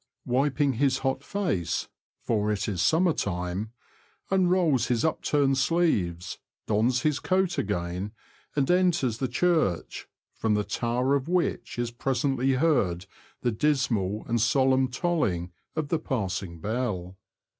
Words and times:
wiping 0.25 0.73
his 0.73 0.97
hot 1.05 1.23
face 1.23 1.87
(for 2.23 2.51
it 2.51 2.67
is 2.67 2.81
summer 2.81 3.13
time), 3.13 3.71
unrolls 4.31 4.87
his 4.87 5.05
upturned 5.05 5.59
sleeves, 5.59 6.39
dons 6.65 7.01
his 7.03 7.19
coat 7.19 7.59
again, 7.59 8.11
and 8.55 8.71
enters 8.71 9.19
the 9.19 9.27
church, 9.27 10.07
from 10.33 10.55
the 10.55 10.63
tower 10.63 11.13
of 11.13 11.27
which 11.27 11.77
is 11.77 11.91
presently 11.91 12.53
heard 12.53 13.05
the 13.41 13.51
dismal 13.51 14.25
and 14.27 14.41
solemn 14.41 14.87
tolhng 14.89 15.51
of 15.75 15.89
the 15.89 15.99
passing 15.99 16.59
bell. 16.59 17.15